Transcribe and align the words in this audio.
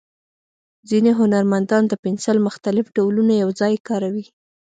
ځینې 0.89 1.11
هنرمندان 1.19 1.83
د 1.87 1.93
پنسل 2.03 2.37
مختلف 2.47 2.85
ډولونه 2.97 3.33
یو 3.43 3.49
ځای 3.61 3.73
کاروي. 3.87 4.25